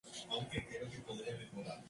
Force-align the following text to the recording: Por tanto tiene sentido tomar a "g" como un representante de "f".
Por 0.03 0.13
tanto 0.39 0.47
tiene 0.49 0.67
sentido 0.79 0.79
tomar 0.79 0.89
a 0.89 0.89
"g" 0.89 1.03
como 1.03 1.19
un 1.21 1.25
representante 1.27 1.61
de 1.63 1.69
"f". 1.75 1.79